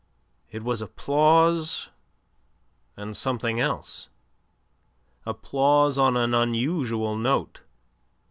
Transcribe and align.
It 0.49 0.63
was 0.63 0.81
applause 0.81 1.89
and 2.97 3.15
something 3.15 3.59
else; 3.59 4.09
applause 5.27 5.99
on 5.99 6.17
an 6.17 6.33
unusual 6.33 7.15
note. 7.15 7.61